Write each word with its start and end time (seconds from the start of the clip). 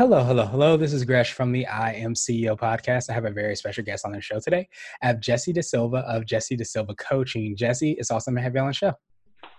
Hello, 0.00 0.24
hello, 0.24 0.46
hello. 0.46 0.78
This 0.78 0.94
is 0.94 1.04
Gresh 1.04 1.34
from 1.34 1.52
the 1.52 1.66
I 1.66 1.92
Am 1.92 2.14
CEO 2.14 2.58
podcast. 2.58 3.10
I 3.10 3.12
have 3.12 3.26
a 3.26 3.30
very 3.30 3.54
special 3.54 3.84
guest 3.84 4.06
on 4.06 4.12
the 4.12 4.20
show 4.22 4.40
today. 4.40 4.66
I 5.02 5.08
have 5.08 5.20
Jesse 5.20 5.52
De 5.52 5.62
Silva 5.62 5.98
of 6.08 6.24
Jesse 6.24 6.56
De 6.56 6.64
Silva 6.64 6.94
Coaching. 6.94 7.54
Jesse, 7.54 7.90
it's 7.98 8.10
awesome 8.10 8.34
to 8.34 8.40
have 8.40 8.54
you 8.54 8.62
on 8.62 8.68
the 8.68 8.72
show. 8.72 8.94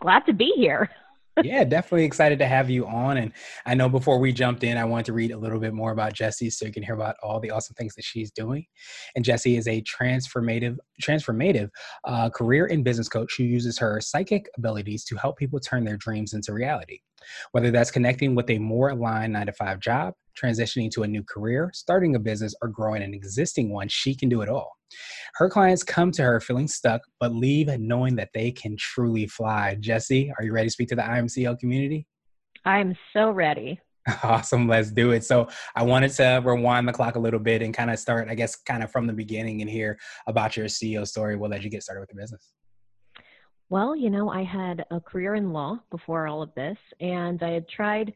Glad 0.02 0.26
to 0.26 0.34
be 0.34 0.52
here. 0.56 0.90
yeah, 1.44 1.64
definitely 1.64 2.06
excited 2.06 2.40
to 2.40 2.48
have 2.48 2.72
you 2.72 2.88
on. 2.88 3.18
And 3.18 3.34
I 3.68 3.76
know 3.76 3.88
before 3.88 4.18
we 4.18 4.34
jumped 4.34 4.64
in, 4.64 4.80
I 4.80 4.84
wanted 4.84 5.06
to 5.06 5.14
read 5.14 5.30
a 5.30 5.38
little 5.38 5.60
bit 5.60 5.76
more 5.76 5.92
about 5.92 6.14
Jesse 6.14 6.50
so 6.50 6.66
you 6.66 6.72
can 6.72 6.82
hear 6.82 6.96
about 6.96 7.18
all 7.22 7.40
the 7.40 7.52
awesome 7.52 7.76
things 7.76 7.94
that 7.94 8.04
she's 8.04 8.32
doing. 8.32 8.66
And 9.16 9.24
Jesse 9.24 9.58
is 9.58 9.68
a 9.68 9.84
transformative, 9.84 10.78
transformative 11.04 11.70
uh, 12.06 12.32
career 12.32 12.66
and 12.66 12.84
business 12.84 13.10
coach 13.10 13.36
who 13.38 13.44
uses 13.44 13.78
her 13.78 14.02
psychic 14.02 14.50
abilities 14.58 15.06
to 15.06 15.16
help 15.18 15.38
people 15.38 15.60
turn 15.60 15.84
their 15.84 15.98
dreams 15.98 16.34
into 16.34 16.52
reality. 16.52 17.02
Whether 17.52 17.72
that's 17.72 17.92
connecting 17.92 18.36
with 18.36 18.50
a 18.50 18.58
more 18.58 18.90
aligned 18.90 19.34
nine 19.34 19.48
to 19.48 19.54
five 19.54 19.80
job, 19.80 20.14
transitioning 20.42 20.92
to 20.92 21.04
a 21.04 21.08
new 21.08 21.24
career, 21.24 21.72
starting 21.74 22.16
a 22.16 22.20
business, 22.20 22.54
or 22.62 22.70
growing 22.70 23.04
an 23.04 23.14
existing 23.14 23.72
one, 23.72 23.88
she 23.88 24.16
can 24.16 24.30
do 24.30 24.42
it 24.42 24.50
all. 24.50 24.72
Her 25.36 25.50
clients 25.50 25.84
come 25.84 26.12
to 26.12 26.24
her 26.24 26.40
feeling 26.40 26.68
stuck, 26.68 27.02
but 27.20 27.34
leave 27.34 27.68
knowing 27.80 28.16
that 28.18 28.30
they 28.34 28.52
can 28.52 28.76
truly 28.78 29.28
fly. 29.28 29.78
Jesse, 29.80 30.32
are 30.38 30.44
you 30.44 30.54
ready 30.54 30.68
to 30.68 30.72
speak 30.72 30.90
to 30.90 30.96
the 30.96 31.06
I 31.06 31.18
Am 31.18 31.28
CEO 31.28 31.58
community? 31.58 32.08
I'm 32.66 32.96
so 33.14 33.32
ready. 33.32 33.80
Awesome. 34.24 34.68
Let's 34.68 34.90
do 34.90 35.12
it. 35.12 35.24
So, 35.24 35.48
I 35.76 35.84
wanted 35.84 36.10
to 36.14 36.42
rewind 36.44 36.88
the 36.88 36.92
clock 36.92 37.16
a 37.16 37.20
little 37.20 37.40
bit 37.40 37.62
and 37.62 37.72
kind 37.72 37.92
of 37.92 38.00
start, 38.00 38.30
I 38.30 38.34
guess, 38.34 38.56
kind 38.56 38.82
of 38.82 38.92
from 38.92 39.06
the 39.06 39.14
beginning 39.14 39.62
and 39.62 39.70
hear 39.70 40.00
about 40.26 40.58
your 40.58 40.66
CEO 40.66 41.08
story. 41.08 41.36
We'll 41.36 41.52
let 41.52 41.64
you 41.64 41.70
get 41.70 41.84
started 41.84 42.02
with 42.02 42.10
the 42.10 42.16
business. 42.16 42.52
Well, 43.72 43.96
you 43.96 44.10
know, 44.10 44.30
I 44.30 44.44
had 44.44 44.84
a 44.92 45.00
career 45.00 45.36
in 45.36 45.54
law 45.54 45.80
before 45.92 46.28
all 46.28 46.42
of 46.42 46.54
this, 46.56 46.78
and 47.00 47.42
I 47.42 47.52
had 47.52 47.70
tried 47.70 48.14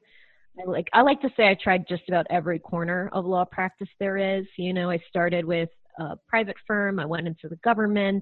I 0.60 0.70
like 0.70 0.90
I 0.92 1.02
like 1.02 1.22
to 1.22 1.30
say 1.38 1.48
I 1.48 1.56
tried 1.56 1.88
just 1.88 2.04
about 2.10 2.28
every 2.30 2.60
corner 2.60 3.10
of 3.14 3.26
law 3.26 3.46
practice 3.46 3.88
there 3.98 4.18
is. 4.18 4.46
You 4.58 4.74
know, 4.74 4.90
I 4.90 5.00
started 5.10 5.46
with 5.46 5.70
a 5.98 6.18
private 6.28 6.58
firm, 6.68 7.00
I 7.00 7.06
went 7.06 7.26
into 7.26 7.48
the 7.48 7.56
government 7.64 8.22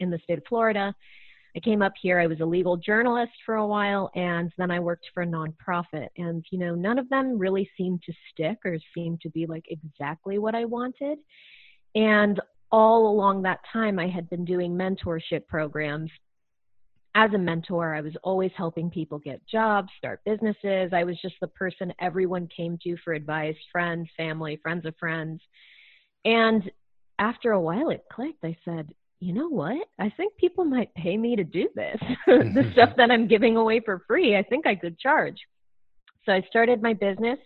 in 0.00 0.10
the 0.10 0.18
state 0.24 0.38
of 0.38 0.44
Florida. 0.48 0.92
I 1.56 1.60
came 1.60 1.80
up 1.80 1.92
here, 2.02 2.18
I 2.18 2.26
was 2.26 2.40
a 2.40 2.44
legal 2.44 2.76
journalist 2.76 3.32
for 3.46 3.54
a 3.54 3.66
while, 3.66 4.10
and 4.16 4.50
then 4.58 4.72
I 4.72 4.80
worked 4.80 5.06
for 5.14 5.22
a 5.22 5.26
nonprofit. 5.26 6.08
And, 6.16 6.44
you 6.50 6.58
know, 6.58 6.74
none 6.74 6.98
of 6.98 7.08
them 7.08 7.38
really 7.38 7.70
seemed 7.76 8.02
to 8.02 8.12
stick 8.32 8.58
or 8.64 8.76
seemed 8.94 9.20
to 9.20 9.30
be 9.30 9.46
like 9.46 9.66
exactly 9.70 10.38
what 10.38 10.56
I 10.56 10.64
wanted. 10.64 11.18
And 11.94 12.40
all 12.70 13.08
along 13.08 13.42
that 13.42 13.60
time, 13.72 13.98
I 13.98 14.08
had 14.08 14.28
been 14.30 14.44
doing 14.44 14.72
mentorship 14.72 15.46
programs 15.46 16.10
as 17.16 17.32
a 17.32 17.38
mentor, 17.38 17.94
I 17.94 18.02
was 18.02 18.12
always 18.22 18.50
helping 18.54 18.90
people 18.90 19.18
get 19.18 19.40
jobs, 19.48 19.88
start 19.96 20.20
businesses. 20.26 20.92
I 20.92 21.02
was 21.02 21.18
just 21.22 21.34
the 21.40 21.48
person 21.48 21.92
everyone 21.98 22.46
came 22.54 22.78
to 22.82 22.94
for 23.02 23.14
advice 23.14 23.56
friends, 23.72 24.06
family, 24.18 24.60
friends 24.62 24.84
of 24.84 24.94
friends. 25.00 25.40
And 26.26 26.70
after 27.18 27.52
a 27.52 27.60
while, 27.60 27.88
it 27.88 28.04
clicked. 28.12 28.44
I 28.44 28.54
said, 28.66 28.92
you 29.20 29.32
know 29.32 29.48
what? 29.48 29.88
I 29.98 30.12
think 30.14 30.36
people 30.36 30.66
might 30.66 30.94
pay 30.94 31.16
me 31.16 31.36
to 31.36 31.44
do 31.44 31.70
this. 31.74 31.98
the 32.26 32.68
stuff 32.72 32.90
that 32.98 33.10
I'm 33.10 33.26
giving 33.26 33.56
away 33.56 33.80
for 33.82 34.02
free, 34.06 34.36
I 34.36 34.42
think 34.42 34.66
I 34.66 34.74
could 34.74 34.98
charge. 34.98 35.38
So 36.26 36.32
I 36.32 36.42
started 36.50 36.82
my 36.82 36.92
business 36.92 37.38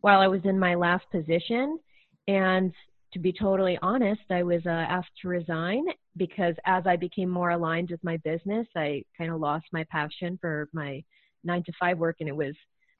while 0.00 0.20
I 0.20 0.28
was 0.28 0.40
in 0.44 0.58
my 0.58 0.76
last 0.76 1.04
position. 1.12 1.78
And 2.26 2.72
to 3.12 3.18
be 3.18 3.32
totally 3.32 3.78
honest, 3.82 4.22
I 4.30 4.42
was 4.42 4.62
uh, 4.66 4.70
asked 4.70 5.10
to 5.22 5.28
resign 5.28 5.84
because 6.16 6.54
as 6.64 6.84
I 6.86 6.96
became 6.96 7.28
more 7.28 7.50
aligned 7.50 7.90
with 7.90 8.02
my 8.04 8.16
business, 8.18 8.66
I 8.76 9.02
kind 9.18 9.32
of 9.32 9.40
lost 9.40 9.66
my 9.72 9.84
passion 9.90 10.38
for 10.40 10.68
my 10.72 11.02
nine 11.42 11.64
to 11.64 11.72
five 11.78 11.98
work, 11.98 12.16
and 12.20 12.28
it 12.28 12.36
was 12.36 12.54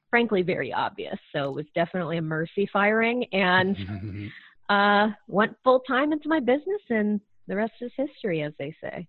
frankly 0.09 0.41
very 0.41 0.73
obvious. 0.73 1.17
So 1.33 1.49
it 1.49 1.55
was 1.55 1.65
definitely 1.75 2.17
a 2.17 2.21
mercy 2.21 2.69
firing, 2.71 3.25
and 3.31 4.31
uh, 4.69 5.13
went 5.27 5.55
full 5.63 5.79
time 5.81 6.11
into 6.11 6.27
my 6.27 6.39
business, 6.39 6.81
and 6.89 7.21
the 7.47 7.55
rest 7.55 7.73
is 7.81 7.91
history, 7.95 8.41
as 8.41 8.53
they 8.59 8.75
say. 8.81 9.07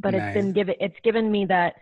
But 0.00 0.14
nice. 0.14 0.22
it's 0.28 0.34
been 0.34 0.52
given 0.52 0.74
it's 0.80 1.00
given 1.04 1.30
me 1.30 1.44
that 1.46 1.74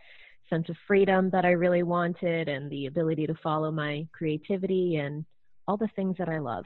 sense 0.51 0.69
of 0.71 0.77
freedom 0.87 1.31
that 1.31 1.45
I 1.45 1.51
really 1.51 1.85
wanted, 1.85 2.49
and 2.49 2.69
the 2.69 2.87
ability 2.87 3.29
to 3.29 3.35
follow 3.43 3.71
my 3.71 4.09
creativity 4.13 4.97
and 4.97 5.25
all 5.69 5.77
the 5.77 5.91
things 5.95 6.17
that 6.19 6.29
I 6.29 6.39
love. 6.39 6.65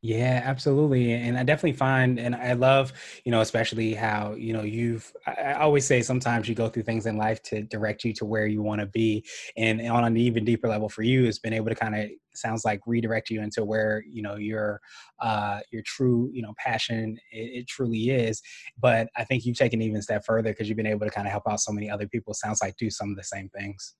Yeah, 0.00 0.42
absolutely. 0.44 1.12
And 1.12 1.36
I 1.36 1.42
definitely 1.42 1.72
find, 1.72 2.20
and 2.20 2.32
I 2.36 2.52
love, 2.52 2.92
you 3.24 3.32
know, 3.32 3.40
especially 3.40 3.94
how, 3.94 4.34
you 4.34 4.52
know, 4.52 4.62
you've, 4.62 5.12
I 5.26 5.54
always 5.54 5.84
say 5.86 6.02
sometimes 6.02 6.48
you 6.48 6.54
go 6.54 6.68
through 6.68 6.84
things 6.84 7.06
in 7.06 7.16
life 7.16 7.42
to 7.44 7.62
direct 7.64 8.04
you 8.04 8.12
to 8.14 8.24
where 8.24 8.46
you 8.46 8.62
want 8.62 8.80
to 8.80 8.86
be. 8.86 9.24
And 9.56 9.80
on 9.88 10.04
an 10.04 10.16
even 10.16 10.44
deeper 10.44 10.68
level 10.68 10.88
for 10.88 11.02
you, 11.02 11.24
it's 11.24 11.40
been 11.40 11.52
able 11.52 11.68
to 11.70 11.74
kind 11.74 11.96
of, 11.96 12.10
sounds 12.32 12.64
like 12.64 12.80
redirect 12.86 13.28
you 13.28 13.42
into 13.42 13.64
where, 13.64 14.04
you 14.08 14.22
know, 14.22 14.36
your, 14.36 14.80
uh, 15.18 15.58
your 15.72 15.82
true, 15.84 16.30
you 16.32 16.42
know, 16.42 16.54
passion, 16.58 17.18
it, 17.32 17.62
it 17.62 17.66
truly 17.68 18.10
is. 18.10 18.40
But 18.80 19.08
I 19.16 19.24
think 19.24 19.44
you've 19.44 19.56
taken 19.58 19.82
even 19.82 20.00
step 20.02 20.24
further 20.24 20.50
because 20.50 20.68
you've 20.68 20.76
been 20.76 20.86
able 20.86 21.06
to 21.06 21.12
kind 21.12 21.26
of 21.26 21.32
help 21.32 21.42
out 21.50 21.58
so 21.60 21.72
many 21.72 21.90
other 21.90 22.06
people, 22.06 22.34
sounds 22.34 22.60
like 22.62 22.76
do 22.76 22.88
some 22.88 23.10
of 23.10 23.16
the 23.16 23.24
same 23.24 23.48
things. 23.48 23.94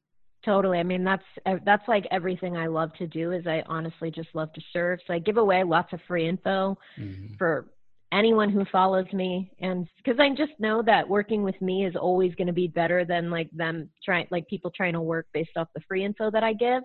Totally. 0.44 0.78
I 0.78 0.82
mean, 0.84 1.02
that's 1.02 1.24
uh, 1.46 1.56
that's 1.64 1.86
like 1.88 2.06
everything 2.10 2.56
I 2.56 2.68
love 2.68 2.92
to 2.94 3.06
do. 3.06 3.32
Is 3.32 3.46
I 3.46 3.62
honestly 3.66 4.10
just 4.10 4.28
love 4.34 4.52
to 4.52 4.60
serve. 4.72 5.00
So 5.06 5.12
I 5.14 5.18
give 5.18 5.36
away 5.36 5.64
lots 5.64 5.92
of 5.92 6.00
free 6.06 6.28
info 6.28 6.78
mm-hmm. 6.98 7.34
for 7.36 7.66
anyone 8.12 8.48
who 8.48 8.64
follows 8.70 9.06
me, 9.12 9.50
and 9.60 9.88
because 9.96 10.20
I 10.20 10.28
just 10.30 10.58
know 10.58 10.80
that 10.82 11.08
working 11.08 11.42
with 11.42 11.60
me 11.60 11.84
is 11.86 11.96
always 11.96 12.34
going 12.36 12.46
to 12.46 12.52
be 12.52 12.68
better 12.68 13.04
than 13.04 13.30
like 13.30 13.50
them 13.50 13.90
trying, 14.04 14.28
like 14.30 14.46
people 14.48 14.70
trying 14.70 14.92
to 14.92 15.00
work 15.00 15.26
based 15.34 15.56
off 15.56 15.68
the 15.74 15.82
free 15.88 16.04
info 16.04 16.30
that 16.30 16.44
I 16.44 16.52
give. 16.52 16.82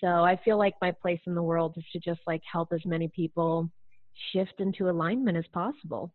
So 0.00 0.06
I 0.06 0.38
feel 0.44 0.58
like 0.58 0.74
my 0.80 0.92
place 0.92 1.20
in 1.26 1.34
the 1.34 1.42
world 1.42 1.74
is 1.76 1.84
to 1.92 2.00
just 2.00 2.20
like 2.26 2.42
help 2.50 2.72
as 2.72 2.84
many 2.84 3.08
people 3.08 3.70
shift 4.32 4.54
into 4.58 4.90
alignment 4.90 5.36
as 5.36 5.46
possible. 5.52 6.12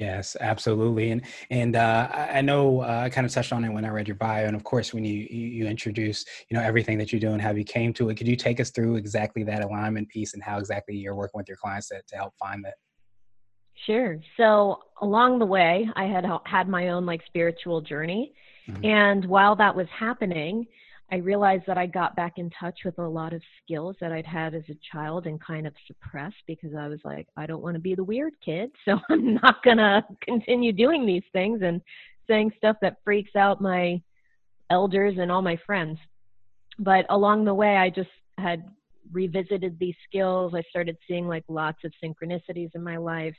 Yes, 0.00 0.34
absolutely, 0.40 1.10
and 1.10 1.20
and 1.50 1.76
uh, 1.76 2.08
I 2.10 2.40
know 2.40 2.80
uh, 2.80 3.02
I 3.04 3.10
kind 3.10 3.26
of 3.26 3.32
touched 3.34 3.52
on 3.52 3.66
it 3.66 3.68
when 3.68 3.84
I 3.84 3.90
read 3.90 4.08
your 4.08 4.14
bio, 4.14 4.46
and 4.46 4.56
of 4.56 4.64
course 4.64 4.94
when 4.94 5.04
you 5.04 5.26
you 5.30 5.66
introduce 5.66 6.24
you 6.48 6.56
know 6.56 6.62
everything 6.62 6.96
that 6.96 7.12
you 7.12 7.20
do 7.20 7.32
and 7.32 7.42
how 7.42 7.50
you 7.50 7.64
came 7.64 7.92
to 7.94 8.08
it. 8.08 8.14
Could 8.14 8.26
you 8.26 8.34
take 8.34 8.60
us 8.60 8.70
through 8.70 8.96
exactly 8.96 9.42
that 9.44 9.62
alignment 9.62 10.08
piece 10.08 10.32
and 10.32 10.42
how 10.42 10.56
exactly 10.58 10.96
you're 10.96 11.14
working 11.14 11.36
with 11.36 11.48
your 11.48 11.58
clients 11.58 11.88
to, 11.88 12.00
to 12.08 12.16
help 12.16 12.32
find 12.38 12.64
that? 12.64 12.76
Sure. 13.84 14.18
So 14.38 14.78
along 15.02 15.38
the 15.38 15.44
way, 15.44 15.86
I 15.94 16.04
had 16.04 16.24
had 16.46 16.66
my 16.66 16.88
own 16.88 17.04
like 17.04 17.20
spiritual 17.26 17.82
journey, 17.82 18.32
mm-hmm. 18.70 18.82
and 18.82 19.26
while 19.26 19.54
that 19.56 19.76
was 19.76 19.86
happening, 19.94 20.66
I 21.12 21.16
realized 21.16 21.64
that 21.66 21.76
I 21.76 21.86
got 21.86 22.14
back 22.14 22.34
in 22.38 22.50
touch 22.50 22.80
with 22.84 22.98
a 22.98 23.08
lot 23.08 23.32
of 23.32 23.42
skills 23.62 23.96
that 24.00 24.12
I'd 24.12 24.26
had 24.26 24.54
as 24.54 24.62
a 24.70 24.76
child 24.92 25.26
and 25.26 25.40
kind 25.40 25.66
of 25.66 25.74
suppressed 25.86 26.42
because 26.46 26.74
I 26.78 26.86
was 26.86 27.00
like, 27.04 27.26
I 27.36 27.46
don't 27.46 27.62
want 27.62 27.74
to 27.74 27.80
be 27.80 27.96
the 27.96 28.04
weird 28.04 28.34
kid, 28.44 28.70
so 28.84 28.98
I'm 29.08 29.34
not 29.34 29.62
going 29.64 29.78
to 29.78 30.04
continue 30.22 30.72
doing 30.72 31.04
these 31.04 31.24
things 31.32 31.62
and 31.62 31.80
saying 32.28 32.52
stuff 32.56 32.76
that 32.80 32.98
freaks 33.04 33.34
out 33.34 33.60
my 33.60 34.00
elders 34.70 35.16
and 35.18 35.32
all 35.32 35.42
my 35.42 35.58
friends. 35.66 35.98
But 36.78 37.06
along 37.10 37.44
the 37.44 37.54
way, 37.54 37.76
I 37.76 37.90
just 37.90 38.10
had 38.38 38.64
revisited 39.12 39.78
these 39.78 39.96
skills. 40.08 40.54
I 40.54 40.62
started 40.70 40.96
seeing 41.08 41.26
like 41.26 41.44
lots 41.48 41.78
of 41.84 41.92
synchronicities 42.02 42.70
in 42.74 42.84
my 42.84 42.96
life. 42.96 43.34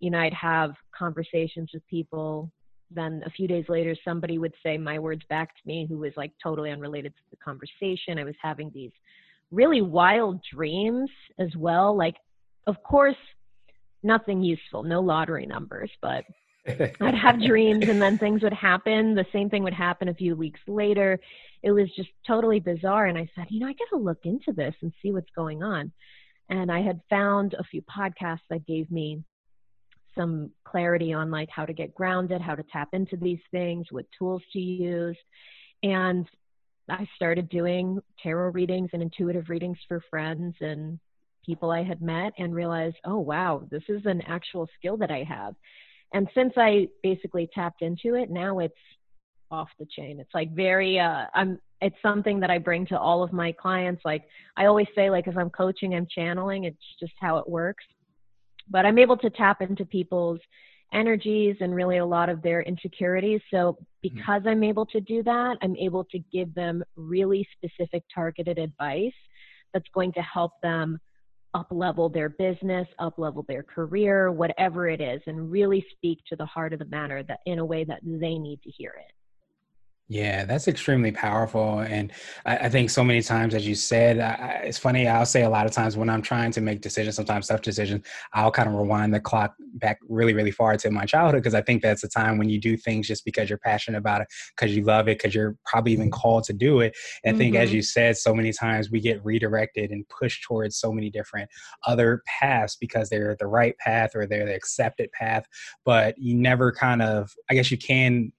You 0.00 0.10
know, 0.10 0.18
I'd 0.18 0.34
have 0.34 0.74
conversations 0.96 1.70
with 1.72 1.86
people 1.88 2.50
then 2.90 3.22
a 3.26 3.30
few 3.30 3.48
days 3.48 3.64
later 3.68 3.96
somebody 4.04 4.38
would 4.38 4.54
say 4.62 4.78
my 4.78 4.98
words 4.98 5.22
back 5.28 5.50
to 5.50 5.62
me 5.66 5.86
who 5.88 5.98
was 5.98 6.12
like 6.16 6.32
totally 6.42 6.70
unrelated 6.70 7.12
to 7.14 7.22
the 7.30 7.36
conversation. 7.36 8.18
I 8.18 8.24
was 8.24 8.34
having 8.40 8.70
these 8.72 8.92
really 9.50 9.82
wild 9.82 10.40
dreams 10.52 11.10
as 11.38 11.54
well. 11.56 11.96
Like 11.96 12.16
of 12.66 12.82
course 12.82 13.16
nothing 14.02 14.42
useful 14.42 14.82
no 14.82 15.00
lottery 15.00 15.46
numbers 15.46 15.90
but 16.02 16.24
i'd 17.00 17.14
have 17.14 17.40
dreams 17.42 17.88
and 17.88 18.00
then 18.02 18.18
things 18.18 18.42
would 18.42 18.52
happen. 18.52 19.14
The 19.14 19.26
same 19.32 19.48
thing 19.48 19.62
would 19.62 19.72
happen 19.72 20.08
a 20.08 20.14
few 20.14 20.34
weeks 20.36 20.60
later. 20.66 21.18
It 21.62 21.70
was 21.70 21.88
just 21.96 22.08
totally 22.26 22.60
bizarre 22.60 23.06
and 23.06 23.18
i 23.18 23.28
said 23.34 23.46
you 23.50 23.60
know 23.60 23.66
i 23.66 23.72
got 23.72 23.96
to 23.96 24.02
look 24.02 24.18
into 24.24 24.52
this 24.52 24.74
and 24.82 24.92
see 25.02 25.12
what's 25.12 25.30
going 25.34 25.62
on. 25.62 25.92
And 26.50 26.70
i 26.70 26.80
had 26.82 27.00
found 27.08 27.54
a 27.54 27.64
few 27.64 27.82
podcasts 27.82 28.46
that 28.50 28.66
gave 28.66 28.90
me 28.90 29.22
some 30.16 30.50
clarity 30.64 31.12
on 31.12 31.30
like 31.30 31.48
how 31.50 31.64
to 31.64 31.72
get 31.72 31.94
grounded, 31.94 32.40
how 32.40 32.54
to 32.54 32.64
tap 32.72 32.88
into 32.92 33.16
these 33.16 33.40
things, 33.50 33.86
what 33.90 34.06
tools 34.18 34.42
to 34.52 34.58
use. 34.58 35.16
And 35.82 36.26
I 36.88 37.06
started 37.16 37.48
doing 37.48 38.00
tarot 38.22 38.50
readings 38.50 38.90
and 38.92 39.02
intuitive 39.02 39.48
readings 39.48 39.78
for 39.88 40.02
friends 40.10 40.54
and 40.60 40.98
people 41.44 41.70
I 41.70 41.82
had 41.82 42.02
met 42.02 42.32
and 42.38 42.54
realized, 42.54 42.96
oh, 43.04 43.18
wow, 43.18 43.62
this 43.70 43.82
is 43.88 44.02
an 44.04 44.22
actual 44.26 44.68
skill 44.78 44.96
that 44.98 45.10
I 45.10 45.24
have. 45.24 45.54
And 46.12 46.28
since 46.34 46.52
I 46.56 46.88
basically 47.02 47.48
tapped 47.54 47.82
into 47.82 48.14
it, 48.14 48.30
now 48.30 48.58
it's 48.60 48.74
off 49.50 49.68
the 49.78 49.86
chain. 49.86 50.18
It's 50.20 50.34
like 50.34 50.52
very, 50.52 50.98
uh, 50.98 51.26
I'm, 51.34 51.60
it's 51.80 51.96
something 52.02 52.40
that 52.40 52.50
I 52.50 52.58
bring 52.58 52.86
to 52.86 52.98
all 52.98 53.22
of 53.22 53.32
my 53.32 53.52
clients. 53.52 54.02
Like 54.04 54.24
I 54.56 54.66
always 54.66 54.86
say, 54.94 55.10
like, 55.10 55.26
if 55.26 55.36
I'm 55.36 55.50
coaching, 55.50 55.94
I'm 55.94 56.06
channeling, 56.12 56.64
it's 56.64 56.76
just 56.98 57.12
how 57.20 57.38
it 57.38 57.48
works. 57.48 57.84
But 58.68 58.86
I'm 58.86 58.98
able 58.98 59.16
to 59.18 59.30
tap 59.30 59.62
into 59.62 59.84
people's 59.84 60.40
energies 60.92 61.56
and 61.60 61.74
really 61.74 61.98
a 61.98 62.06
lot 62.06 62.28
of 62.28 62.42
their 62.42 62.62
insecurities. 62.62 63.40
So, 63.50 63.72
mm-hmm. 63.72 63.84
because 64.02 64.42
I'm 64.46 64.62
able 64.62 64.86
to 64.86 65.00
do 65.00 65.22
that, 65.24 65.56
I'm 65.62 65.76
able 65.76 66.04
to 66.04 66.18
give 66.32 66.54
them 66.54 66.82
really 66.96 67.46
specific 67.56 68.04
targeted 68.14 68.58
advice 68.58 69.12
that's 69.72 69.88
going 69.94 70.12
to 70.12 70.22
help 70.22 70.52
them 70.62 70.98
up 71.54 71.68
level 71.70 72.08
their 72.08 72.28
business, 72.28 72.86
up 72.98 73.18
level 73.18 73.44
their 73.48 73.62
career, 73.62 74.30
whatever 74.30 74.88
it 74.88 75.00
is, 75.00 75.22
and 75.26 75.50
really 75.50 75.84
speak 75.90 76.18
to 76.28 76.36
the 76.36 76.44
heart 76.44 76.72
of 76.72 76.78
the 76.78 76.84
matter 76.86 77.22
that 77.22 77.40
in 77.46 77.58
a 77.58 77.64
way 77.64 77.82
that 77.84 78.00
they 78.04 78.38
need 78.38 78.60
to 78.62 78.70
hear 78.70 78.94
it. 78.98 79.12
Yeah, 80.08 80.44
that's 80.44 80.68
extremely 80.68 81.10
powerful. 81.10 81.80
And 81.80 82.12
I, 82.44 82.56
I, 82.58 82.68
think 82.68 82.90
so 82.90 83.02
many 83.02 83.22
times, 83.22 83.54
as 83.54 83.66
you 83.66 83.74
said, 83.74 84.20
I, 84.20 84.62
it's 84.64 84.78
funny, 84.78 85.08
I'll 85.08 85.26
say 85.26 85.42
a 85.42 85.50
lot 85.50 85.66
of 85.66 85.72
times 85.72 85.96
when 85.96 86.08
I'm 86.08 86.22
trying 86.22 86.52
to 86.52 86.60
make 86.60 86.80
decisions, 86.80 87.16
sometimes 87.16 87.48
tough 87.48 87.60
decisions, 87.60 88.06
I'll 88.32 88.52
kind 88.52 88.68
of 88.68 88.76
rewind 88.76 89.12
the 89.12 89.18
clock 89.18 89.56
back 89.58 89.98
really, 90.08 90.32
really 90.32 90.52
far 90.52 90.76
to 90.76 90.90
my 90.92 91.06
childhood 91.06 91.42
because 91.42 91.56
I 91.56 91.62
think 91.62 91.82
that's 91.82 92.02
the 92.02 92.08
time 92.08 92.38
when 92.38 92.48
you 92.48 92.60
do 92.60 92.76
things 92.76 93.08
just 93.08 93.24
because 93.24 93.50
you're 93.50 93.58
passionate 93.58 93.98
about 93.98 94.20
it, 94.20 94.28
because 94.56 94.76
you 94.76 94.84
love 94.84 95.08
it, 95.08 95.18
because 95.18 95.34
you're 95.34 95.56
probably 95.64 95.92
even 95.92 96.12
called 96.12 96.44
to 96.44 96.52
do 96.52 96.78
it. 96.82 96.94
And 97.24 97.34
mm-hmm. 97.34 97.40
I 97.40 97.44
think, 97.44 97.56
as 97.56 97.68
mm-hmm. 97.70 97.76
you 97.76 97.82
said, 97.82 98.16
so 98.16 98.32
many 98.32 98.52
times 98.52 98.92
we 98.92 99.00
get 99.00 99.24
redirected 99.24 99.90
and 99.90 100.08
pushed 100.08 100.44
towards 100.44 100.76
so 100.76 100.92
many 100.92 101.10
different 101.10 101.50
other 101.84 102.22
paths 102.28 102.76
because 102.76 103.08
they're 103.08 103.36
the 103.40 103.48
right 103.48 103.76
path 103.78 104.12
or 104.14 104.24
they're 104.24 104.46
the 104.46 104.54
accepted 104.54 105.10
path. 105.10 105.46
But 105.84 106.16
you 106.16 106.36
never 106.36 106.70
kind 106.70 107.02
of, 107.02 107.34
I 107.50 107.54
guess 107.54 107.72
you 107.72 107.78
can 107.78 108.30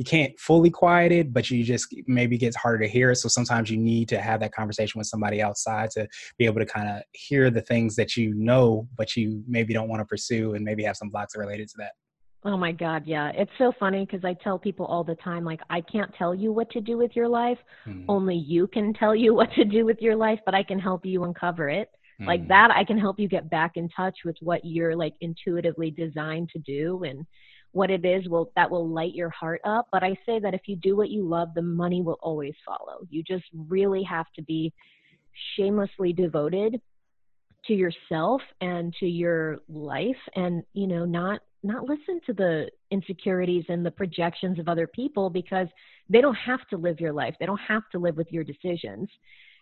you 0.00 0.04
can't 0.04 0.32
fully 0.40 0.70
quiet 0.70 1.12
it, 1.12 1.30
but 1.30 1.50
you 1.50 1.62
just 1.62 1.94
maybe 2.06 2.38
gets 2.38 2.56
harder 2.56 2.78
to 2.78 2.88
hear 2.88 3.10
it. 3.10 3.16
So 3.16 3.28
sometimes 3.28 3.68
you 3.68 3.76
need 3.76 4.08
to 4.08 4.18
have 4.18 4.40
that 4.40 4.50
conversation 4.50 4.98
with 4.98 5.06
somebody 5.06 5.42
outside 5.42 5.90
to 5.90 6.08
be 6.38 6.46
able 6.46 6.58
to 6.60 6.64
kind 6.64 6.88
of 6.88 7.02
hear 7.12 7.50
the 7.50 7.60
things 7.60 7.96
that 7.96 8.16
you 8.16 8.32
know, 8.32 8.88
but 8.96 9.14
you 9.14 9.44
maybe 9.46 9.74
don't 9.74 9.90
want 9.90 10.00
to 10.00 10.06
pursue 10.06 10.54
and 10.54 10.64
maybe 10.64 10.82
have 10.84 10.96
some 10.96 11.10
blocks 11.10 11.36
related 11.36 11.68
to 11.68 11.74
that. 11.80 11.92
Oh 12.46 12.56
my 12.56 12.72
God, 12.72 13.02
yeah. 13.04 13.30
It's 13.34 13.50
so 13.58 13.74
funny 13.78 14.06
because 14.06 14.24
I 14.24 14.32
tell 14.42 14.58
people 14.58 14.86
all 14.86 15.04
the 15.04 15.16
time, 15.16 15.44
like, 15.44 15.60
I 15.68 15.82
can't 15.82 16.10
tell 16.14 16.34
you 16.34 16.50
what 16.50 16.70
to 16.70 16.80
do 16.80 16.96
with 16.96 17.14
your 17.14 17.28
life. 17.28 17.58
Mm. 17.86 18.06
Only 18.08 18.36
you 18.36 18.68
can 18.68 18.94
tell 18.94 19.14
you 19.14 19.34
what 19.40 19.52
to 19.52 19.66
do 19.66 19.84
with 19.84 19.98
your 20.00 20.16
life, 20.16 20.38
but 20.46 20.54
I 20.54 20.62
can 20.62 20.78
help 20.78 21.04
you 21.04 21.24
uncover 21.24 21.68
it. 21.68 21.90
Mm. 22.22 22.26
Like 22.26 22.48
that, 22.48 22.70
I 22.70 22.84
can 22.84 22.98
help 22.98 23.20
you 23.20 23.28
get 23.28 23.50
back 23.50 23.72
in 23.74 23.90
touch 23.90 24.20
with 24.24 24.36
what 24.40 24.62
you're 24.64 24.96
like 24.96 25.12
intuitively 25.20 25.90
designed 25.90 26.48
to 26.54 26.58
do. 26.60 27.04
And 27.04 27.26
what 27.72 27.90
it 27.90 28.04
is 28.04 28.28
will 28.28 28.50
that 28.56 28.70
will 28.70 28.88
light 28.88 29.14
your 29.14 29.30
heart 29.30 29.60
up. 29.64 29.88
But 29.92 30.02
i 30.02 30.16
say 30.26 30.38
that 30.40 30.54
if 30.54 30.62
you 30.66 30.76
do 30.76 30.96
what 30.96 31.10
you 31.10 31.24
love 31.24 31.48
the 31.54 31.62
money 31.62 32.02
will 32.02 32.18
always 32.22 32.54
follow. 32.64 33.06
You 33.08 33.22
just 33.22 33.44
really 33.54 34.02
have 34.04 34.26
to 34.36 34.42
be 34.42 34.72
shamelessly 35.56 36.12
devoted 36.12 36.80
to 37.66 37.74
yourself 37.74 38.40
and 38.60 38.94
to 39.00 39.06
your 39.06 39.58
life 39.68 40.16
and 40.34 40.62
you 40.72 40.86
know 40.86 41.04
not 41.04 41.40
not 41.62 41.84
listen 41.84 42.20
to 42.26 42.32
the 42.32 42.70
insecurities 42.90 43.64
and 43.68 43.84
the 43.84 43.90
projections 43.90 44.58
of 44.58 44.66
other 44.66 44.86
people 44.86 45.28
because 45.28 45.68
they 46.08 46.20
don't 46.20 46.36
have 46.36 46.66
to 46.68 46.78
live 46.78 46.98
your 47.00 47.12
life. 47.12 47.34
They 47.38 47.44
don't 47.44 47.60
have 47.60 47.82
to 47.92 47.98
live 47.98 48.16
with 48.16 48.32
your 48.32 48.44
decisions. 48.44 49.10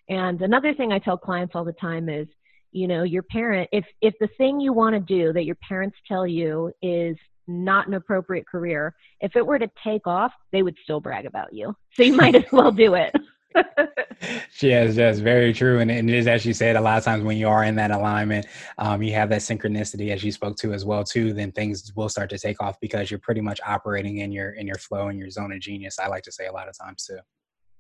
And 0.09 0.41
another 0.41 0.75
thing 0.75 0.93
i 0.93 0.99
tell 0.99 1.19
clients 1.19 1.55
all 1.55 1.65
the 1.65 1.73
time 1.73 2.09
is 2.09 2.27
you 2.73 2.87
know 2.87 3.03
your 3.03 3.23
parent 3.23 3.69
if 3.73 3.85
if 4.01 4.15
the 4.21 4.29
thing 4.39 4.61
you 4.61 4.73
want 4.73 4.95
to 4.95 5.01
do 5.01 5.33
that 5.33 5.45
your 5.45 5.57
parents 5.57 5.97
tell 6.07 6.27
you 6.27 6.73
is 6.83 7.17
not 7.49 7.89
an 7.89 7.95
appropriate 7.95 8.47
career, 8.47 8.95
if 9.21 9.35
it 9.37 9.47
were 9.47 9.59
to 9.59 9.71
take 9.83 10.07
off, 10.07 10.33
they 10.53 10.63
would 10.63 10.77
still 10.83 11.01
brag 11.01 11.27
about 11.27 11.53
you. 11.53 11.75
So 11.95 12.03
you 12.03 12.15
might 12.15 12.35
as 12.35 12.45
well 12.53 12.71
do 12.71 12.95
it. 12.95 13.13
yes, 14.61 14.95
that's 14.95 15.19
very 15.19 15.53
true. 15.53 15.81
And, 15.81 15.91
and, 15.91 16.09
it 16.09 16.15
is, 16.15 16.27
as 16.27 16.45
you 16.45 16.53
said, 16.53 16.77
a 16.77 16.81
lot 16.81 16.99
of 16.99 17.05
times 17.05 17.25
when 17.25 17.39
you 17.39 17.49
are 17.49 17.65
in 17.65 17.75
that 17.77 17.91
alignment, 17.91 18.47
um, 18.77 19.03
you 19.03 19.13
have 19.15 19.31
that 19.31 19.41
synchronicity, 19.41 20.11
as 20.13 20.23
you 20.23 20.31
spoke 20.31 20.57
to 20.59 20.73
as 20.73 20.85
well, 20.85 21.03
too. 21.03 21.33
Then 21.33 21.51
things 21.53 21.93
will 21.97 22.09
start 22.09 22.31
to 22.31 22.39
take 22.39 22.63
off 22.63 22.79
because 22.81 23.11
you're 23.11 23.21
pretty 23.21 23.41
much 23.41 23.61
operating 23.67 24.19
in 24.19 24.31
your 24.31 24.51
in 24.51 24.67
your 24.67 24.77
flow 24.77 25.09
and 25.09 25.19
your 25.19 25.31
zone 25.31 25.53
of 25.53 25.61
genius. 25.61 25.99
I 25.99 26.09
like 26.09 26.25
to 26.25 26.33
say 26.33 26.47
a 26.47 26.53
lot 26.53 26.69
of 26.69 26.79
times 26.79 27.05
too 27.05 27.19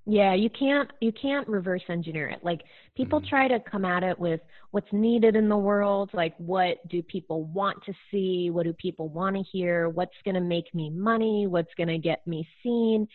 yeah 0.09 0.35
you 0.35 0.49
can't 0.49 0.91
you 1.01 1.13
can't 1.13 1.47
reverse 1.47 1.83
engineer 1.89 2.29
it. 2.29 2.41
Like 2.43 2.63
people 2.97 3.21
mm-hmm. 3.21 3.29
try 3.29 3.49
to 3.49 3.61
come 3.61 3.85
at 3.85 4.03
it 4.03 4.19
with 4.19 4.41
what's 4.71 4.91
needed 4.91 5.37
in 5.37 5.49
the 5.49 5.57
world 5.57 6.11
like 6.15 6.35
what 6.39 6.77
do 6.89 7.03
people 7.03 7.45
want 7.45 7.85
to 7.85 7.93
see? 8.11 8.51
What 8.51 8.65
do 8.65 8.73
people 8.73 9.09
want 9.09 9.37
to 9.37 9.43
hear? 9.43 9.91
What's 9.91 10.17
going 10.25 10.35
to 10.35 10.41
make 10.41 10.75
me 10.75 10.89
money? 10.89 11.47
What's 11.47 11.73
going 11.77 11.89
to 11.89 11.99
get 11.99 12.27
me 12.27 12.49
seen? 12.63 13.07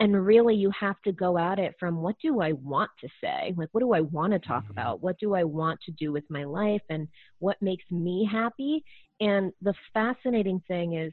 And 0.00 0.26
really 0.26 0.54
you 0.54 0.70
have 0.78 1.00
to 1.02 1.12
go 1.12 1.38
at 1.38 1.58
it 1.58 1.76
from 1.78 2.02
what 2.02 2.16
do 2.20 2.40
i 2.40 2.52
want 2.52 2.90
to 3.00 3.08
say? 3.22 3.54
Like 3.56 3.68
what 3.72 3.80
do 3.80 3.94
i 3.94 4.00
want 4.00 4.34
to 4.34 4.38
talk 4.38 4.64
mm-hmm. 4.64 4.72
about? 4.72 5.02
What 5.02 5.18
do 5.18 5.34
i 5.34 5.44
want 5.44 5.80
to 5.86 5.92
do 5.92 6.12
with 6.12 6.24
my 6.28 6.44
life? 6.44 6.82
And 6.90 7.08
what 7.38 7.60
makes 7.62 7.84
me 7.90 8.28
happy? 8.30 8.84
And 9.20 9.50
the 9.62 9.74
fascinating 9.94 10.60
thing 10.68 10.94
is 10.94 11.12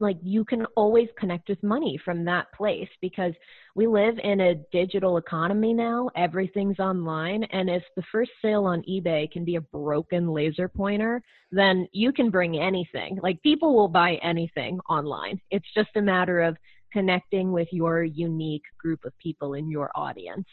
like 0.00 0.18
you 0.22 0.44
can 0.44 0.66
always 0.76 1.08
connect 1.18 1.48
with 1.48 1.62
money 1.62 1.98
from 2.04 2.24
that 2.24 2.52
place 2.52 2.88
because 3.00 3.32
we 3.74 3.86
live 3.86 4.18
in 4.22 4.40
a 4.40 4.54
digital 4.72 5.16
economy 5.16 5.72
now. 5.72 6.10
Everything's 6.16 6.78
online. 6.78 7.44
And 7.44 7.70
if 7.70 7.82
the 7.96 8.02
first 8.12 8.30
sale 8.42 8.64
on 8.64 8.82
ebay 8.82 9.30
can 9.30 9.44
be 9.44 9.56
a 9.56 9.60
broken 9.60 10.28
laser 10.28 10.68
pointer 10.68 11.22
then 11.52 11.86
you 11.92 12.12
can 12.12 12.30
bring 12.30 12.58
anything. 12.58 13.18
Like 13.22 13.42
people 13.42 13.74
will 13.74 13.88
buy 13.88 14.16
anything 14.22 14.78
online. 14.88 15.40
It's 15.50 15.66
just 15.74 15.90
a 15.96 16.02
matter 16.02 16.40
of 16.40 16.56
connecting 16.92 17.52
with 17.52 17.68
your 17.72 18.02
unique 18.02 18.64
group 18.78 19.04
of 19.04 19.12
people 19.18 19.54
in 19.54 19.70
your 19.70 19.90
audience. 19.94 20.46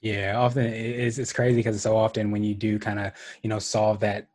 Yeah 0.00 0.34
often 0.38 0.66
it's, 0.66 1.18
it's 1.18 1.32
crazy 1.32 1.56
because 1.56 1.80
so 1.80 1.96
often 1.96 2.30
when 2.30 2.44
you 2.44 2.54
do 2.54 2.78
kind 2.78 2.98
of 2.98 3.12
you 3.42 3.48
know 3.48 3.58
solve 3.58 4.00
that 4.00 4.28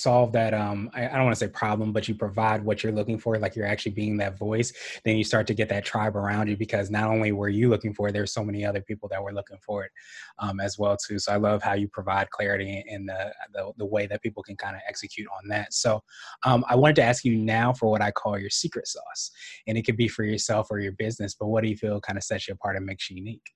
solve 0.00 0.32
that 0.32 0.54
um 0.54 0.90
I, 0.94 1.06
I 1.06 1.12
don't 1.12 1.24
want 1.24 1.36
to 1.36 1.44
say 1.44 1.48
problem 1.48 1.92
but 1.92 2.08
you 2.08 2.14
provide 2.14 2.64
what 2.64 2.82
you're 2.82 2.92
looking 2.92 3.18
for 3.18 3.38
like 3.38 3.54
you're 3.54 3.66
actually 3.66 3.92
being 3.92 4.16
that 4.18 4.38
voice 4.38 4.72
then 5.04 5.16
you 5.16 5.24
start 5.24 5.46
to 5.48 5.54
get 5.54 5.68
that 5.68 5.84
tribe 5.84 6.16
around 6.16 6.48
you 6.48 6.56
because 6.56 6.90
not 6.90 7.08
only 7.08 7.32
were 7.32 7.48
you 7.48 7.68
looking 7.68 7.94
for 7.94 8.08
it 8.08 8.12
there's 8.12 8.32
so 8.32 8.44
many 8.44 8.64
other 8.64 8.80
people 8.80 9.08
that 9.08 9.22
were 9.22 9.32
looking 9.32 9.58
for 9.64 9.84
it 9.84 9.90
um, 10.38 10.60
as 10.60 10.78
well 10.78 10.96
too. 10.96 11.18
So 11.18 11.32
i 11.32 11.36
love 11.36 11.62
how 11.62 11.74
you 11.74 11.88
provide 11.88 12.30
clarity 12.30 12.84
in 12.86 13.06
the 13.06 13.32
the, 13.52 13.72
the 13.78 13.86
way 13.86 14.06
that 14.06 14.22
people 14.22 14.42
can 14.42 14.56
kind 14.56 14.76
of 14.76 14.82
execute 14.88 15.28
on 15.28 15.48
that. 15.48 15.72
So 15.72 16.02
um, 16.44 16.64
i 16.68 16.74
wanted 16.74 16.96
to 16.96 17.02
ask 17.02 17.24
you 17.24 17.36
now 17.36 17.72
for 17.72 17.90
what 17.90 18.02
i 18.02 18.10
call 18.10 18.38
your 18.38 18.50
secret 18.50 18.86
sauce 18.86 19.30
and 19.66 19.76
it 19.76 19.82
could 19.82 19.96
be 19.96 20.08
for 20.08 20.24
yourself 20.24 20.68
or 20.70 20.78
your 20.80 20.92
business 20.92 21.34
but 21.34 21.48
what 21.48 21.62
do 21.62 21.68
you 21.68 21.76
feel 21.76 22.00
kind 22.00 22.16
of 22.16 22.24
sets 22.24 22.48
you 22.48 22.54
apart 22.54 22.76
and 22.76 22.86
makes 22.86 23.10
you 23.10 23.16
unique 23.16 23.52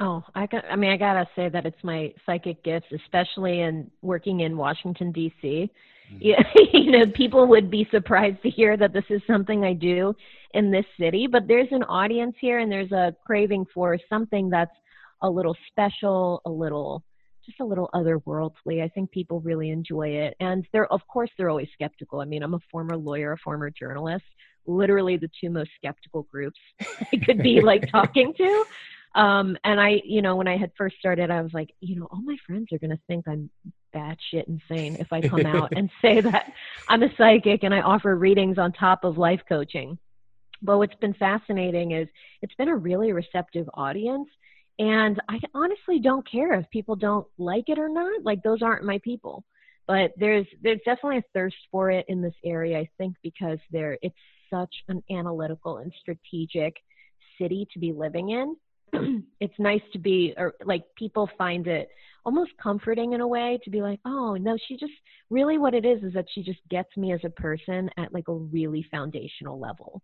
Oh, 0.00 0.24
I 0.34 0.46
got. 0.46 0.64
I 0.64 0.76
mean, 0.76 0.90
I 0.90 0.96
gotta 0.96 1.28
say 1.36 1.50
that 1.50 1.66
it's 1.66 1.84
my 1.84 2.12
psychic 2.24 2.64
gifts, 2.64 2.86
especially 3.04 3.60
in 3.60 3.90
working 4.00 4.40
in 4.40 4.56
Washington 4.56 5.12
D.C. 5.12 5.70
Mm-hmm. 6.10 6.18
Yeah, 6.20 6.42
you 6.72 6.90
know, 6.90 7.04
people 7.14 7.46
would 7.48 7.70
be 7.70 7.86
surprised 7.90 8.42
to 8.42 8.50
hear 8.50 8.78
that 8.78 8.94
this 8.94 9.04
is 9.10 9.20
something 9.26 9.62
I 9.62 9.74
do 9.74 10.14
in 10.54 10.70
this 10.70 10.86
city, 10.98 11.28
but 11.30 11.46
there's 11.46 11.68
an 11.70 11.82
audience 11.84 12.34
here, 12.40 12.60
and 12.60 12.72
there's 12.72 12.92
a 12.92 13.14
craving 13.26 13.66
for 13.74 13.98
something 14.08 14.48
that's 14.48 14.74
a 15.22 15.28
little 15.28 15.54
special, 15.68 16.40
a 16.46 16.50
little, 16.50 17.04
just 17.44 17.60
a 17.60 17.64
little 17.64 17.90
otherworldly. 17.94 18.82
I 18.82 18.88
think 18.88 19.10
people 19.10 19.40
really 19.40 19.68
enjoy 19.68 20.08
it, 20.08 20.34
and 20.40 20.66
they're, 20.72 20.90
of 20.90 21.06
course, 21.08 21.30
they're 21.36 21.50
always 21.50 21.68
skeptical. 21.74 22.20
I 22.20 22.24
mean, 22.24 22.42
I'm 22.42 22.54
a 22.54 22.60
former 22.72 22.96
lawyer, 22.96 23.32
a 23.32 23.38
former 23.38 23.68
journalist, 23.68 24.24
literally 24.66 25.18
the 25.18 25.30
two 25.40 25.50
most 25.50 25.70
skeptical 25.76 26.22
groups 26.32 26.58
I 26.80 27.18
could 27.24 27.42
be 27.42 27.60
like 27.60 27.90
talking 27.90 28.32
to. 28.38 28.64
Um, 29.14 29.56
and 29.64 29.80
I, 29.80 30.00
you 30.04 30.22
know, 30.22 30.36
when 30.36 30.46
I 30.46 30.56
had 30.56 30.70
first 30.78 30.96
started, 30.98 31.30
I 31.30 31.42
was 31.42 31.52
like, 31.52 31.74
you 31.80 31.98
know, 31.98 32.06
all 32.10 32.22
my 32.22 32.36
friends 32.46 32.68
are 32.72 32.78
going 32.78 32.90
to 32.90 33.00
think 33.08 33.26
I'm 33.26 33.50
batshit 33.94 34.44
insane 34.46 34.96
if 35.00 35.12
I 35.12 35.20
come 35.20 35.46
out 35.46 35.72
and 35.74 35.90
say 36.00 36.20
that 36.20 36.52
I'm 36.88 37.02
a 37.02 37.08
psychic 37.16 37.64
and 37.64 37.74
I 37.74 37.80
offer 37.80 38.14
readings 38.14 38.58
on 38.58 38.72
top 38.72 39.04
of 39.04 39.18
life 39.18 39.40
coaching. 39.48 39.98
But 40.62 40.78
what's 40.78 40.94
been 40.96 41.14
fascinating 41.14 41.92
is 41.92 42.08
it's 42.42 42.54
been 42.54 42.68
a 42.68 42.76
really 42.76 43.12
receptive 43.12 43.68
audience. 43.74 44.28
And 44.78 45.20
I 45.28 45.40
honestly 45.54 45.98
don't 45.98 46.28
care 46.30 46.54
if 46.54 46.70
people 46.70 46.96
don't 46.96 47.26
like 47.36 47.64
it 47.68 47.78
or 47.78 47.88
not. 47.88 48.22
Like 48.22 48.42
those 48.42 48.62
aren't 48.62 48.84
my 48.84 48.98
people. 49.02 49.44
But 49.88 50.12
there's 50.16 50.46
there's 50.62 50.80
definitely 50.84 51.18
a 51.18 51.24
thirst 51.34 51.56
for 51.72 51.90
it 51.90 52.04
in 52.08 52.22
this 52.22 52.34
area, 52.44 52.78
I 52.78 52.88
think, 52.96 53.16
because 53.24 53.58
there 53.72 53.98
it's 54.02 54.14
such 54.48 54.72
an 54.88 55.02
analytical 55.10 55.78
and 55.78 55.92
strategic 56.00 56.76
city 57.38 57.66
to 57.72 57.78
be 57.80 57.92
living 57.92 58.30
in 58.30 58.54
it's 59.40 59.58
nice 59.58 59.82
to 59.92 59.98
be 59.98 60.34
or 60.36 60.54
like 60.64 60.84
people 60.96 61.28
find 61.38 61.66
it 61.66 61.88
almost 62.24 62.50
comforting 62.62 63.12
in 63.12 63.20
a 63.20 63.26
way 63.26 63.58
to 63.64 63.70
be 63.70 63.80
like 63.82 64.00
oh 64.04 64.34
no 64.36 64.56
she 64.68 64.76
just 64.76 64.92
really 65.30 65.58
what 65.58 65.74
it 65.74 65.84
is 65.84 66.02
is 66.02 66.12
that 66.12 66.26
she 66.34 66.42
just 66.42 66.60
gets 66.68 66.94
me 66.96 67.12
as 67.12 67.20
a 67.24 67.30
person 67.30 67.88
at 67.96 68.12
like 68.12 68.28
a 68.28 68.34
really 68.34 68.84
foundational 68.90 69.58
level 69.58 70.02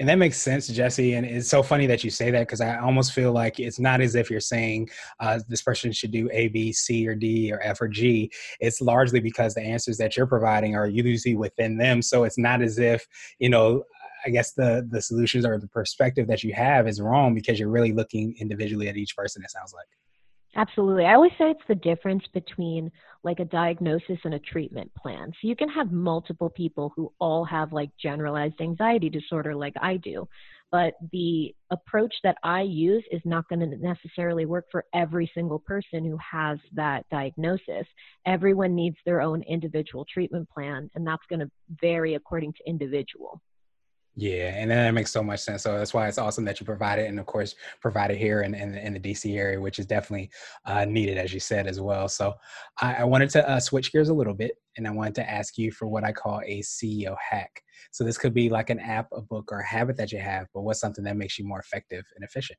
And 0.00 0.08
that 0.08 0.14
makes 0.14 0.36
sense, 0.38 0.68
Jesse. 0.68 1.14
And 1.14 1.26
it's 1.26 1.48
so 1.48 1.60
funny 1.60 1.86
that 1.88 2.04
you 2.04 2.10
say 2.10 2.30
that 2.30 2.46
because 2.46 2.60
I 2.60 2.78
almost 2.78 3.12
feel 3.12 3.32
like 3.32 3.58
it's 3.58 3.80
not 3.80 4.00
as 4.00 4.14
if 4.14 4.30
you're 4.30 4.38
saying 4.38 4.88
uh, 5.18 5.40
this 5.48 5.60
person 5.60 5.90
should 5.90 6.12
do 6.12 6.28
A, 6.32 6.46
B, 6.48 6.72
C, 6.72 7.06
or 7.08 7.16
D, 7.16 7.52
or 7.52 7.60
F, 7.64 7.80
or 7.80 7.88
G. 7.88 8.30
It's 8.60 8.80
largely 8.80 9.18
because 9.18 9.54
the 9.54 9.62
answers 9.62 9.98
that 9.98 10.16
you're 10.16 10.28
providing 10.28 10.76
are 10.76 10.86
usually 10.86 11.34
within 11.34 11.76
them. 11.76 12.00
So 12.00 12.22
it's 12.22 12.38
not 12.38 12.62
as 12.62 12.78
if, 12.78 13.04
you 13.40 13.48
know, 13.48 13.82
I 14.28 14.30
guess 14.30 14.52
the 14.52 14.86
the 14.90 15.00
solutions 15.00 15.46
or 15.46 15.58
the 15.58 15.68
perspective 15.68 16.26
that 16.28 16.44
you 16.44 16.52
have 16.52 16.86
is 16.86 17.00
wrong 17.00 17.34
because 17.34 17.58
you're 17.58 17.70
really 17.70 17.92
looking 17.92 18.34
individually 18.38 18.88
at 18.88 18.96
each 18.96 19.16
person. 19.16 19.42
It 19.42 19.50
sounds 19.50 19.72
like. 19.72 19.88
Absolutely. 20.54 21.04
I 21.04 21.14
always 21.14 21.32
say 21.38 21.50
it's 21.50 21.60
the 21.68 21.74
difference 21.74 22.24
between 22.34 22.90
like 23.22 23.38
a 23.38 23.44
diagnosis 23.44 24.18
and 24.24 24.34
a 24.34 24.38
treatment 24.38 24.90
plan. 24.94 25.30
So 25.40 25.48
you 25.48 25.56
can 25.56 25.68
have 25.68 25.92
multiple 25.92 26.50
people 26.50 26.92
who 26.94 27.12
all 27.18 27.44
have 27.44 27.72
like 27.72 27.90
generalized 28.02 28.60
anxiety 28.60 29.08
disorder, 29.08 29.54
like 29.54 29.74
I 29.80 29.96
do. 29.98 30.28
But 30.70 30.94
the 31.12 31.54
approach 31.70 32.14
that 32.24 32.36
I 32.42 32.62
use 32.62 33.04
is 33.10 33.22
not 33.24 33.48
going 33.48 33.60
to 33.60 33.76
necessarily 33.76 34.44
work 34.44 34.66
for 34.70 34.84
every 34.94 35.30
single 35.34 35.60
person 35.60 36.04
who 36.04 36.18
has 36.18 36.58
that 36.74 37.06
diagnosis. 37.10 37.86
Everyone 38.26 38.74
needs 38.74 38.96
their 39.06 39.20
own 39.22 39.42
individual 39.42 40.04
treatment 40.12 40.48
plan, 40.50 40.90
and 40.94 41.06
that's 41.06 41.24
going 41.30 41.40
to 41.40 41.50
vary 41.80 42.14
according 42.14 42.52
to 42.54 42.58
individual. 42.66 43.40
Yeah, 44.20 44.48
and 44.48 44.68
that 44.72 44.94
makes 44.94 45.12
so 45.12 45.22
much 45.22 45.38
sense. 45.38 45.62
So 45.62 45.78
that's 45.78 45.94
why 45.94 46.08
it's 46.08 46.18
awesome 46.18 46.44
that 46.46 46.58
you 46.58 46.66
provide 46.66 46.98
it, 46.98 47.08
and 47.08 47.20
of 47.20 47.26
course, 47.26 47.54
provide 47.80 48.10
it 48.10 48.16
here 48.16 48.42
in, 48.42 48.52
in, 48.52 48.74
in 48.74 48.94
the 48.94 48.98
DC 48.98 49.38
area, 49.38 49.60
which 49.60 49.78
is 49.78 49.86
definitely 49.86 50.28
uh, 50.64 50.84
needed, 50.84 51.16
as 51.16 51.32
you 51.32 51.38
said 51.38 51.68
as 51.68 51.80
well. 51.80 52.08
So 52.08 52.34
I, 52.80 52.94
I 52.94 53.04
wanted 53.04 53.30
to 53.30 53.48
uh, 53.48 53.60
switch 53.60 53.92
gears 53.92 54.08
a 54.08 54.14
little 54.14 54.34
bit, 54.34 54.56
and 54.76 54.88
I 54.88 54.90
wanted 54.90 55.14
to 55.16 55.30
ask 55.30 55.56
you 55.56 55.70
for 55.70 55.86
what 55.86 56.02
I 56.02 56.10
call 56.10 56.40
a 56.44 56.60
CEO 56.62 57.14
hack. 57.30 57.62
So 57.92 58.02
this 58.02 58.18
could 58.18 58.34
be 58.34 58.48
like 58.48 58.70
an 58.70 58.80
app, 58.80 59.06
a 59.12 59.20
book, 59.20 59.52
or 59.52 59.60
a 59.60 59.66
habit 59.66 59.96
that 59.98 60.10
you 60.10 60.18
have, 60.18 60.48
but 60.52 60.62
what's 60.62 60.80
something 60.80 61.04
that 61.04 61.16
makes 61.16 61.38
you 61.38 61.46
more 61.46 61.60
effective 61.60 62.04
and 62.16 62.24
efficient? 62.24 62.58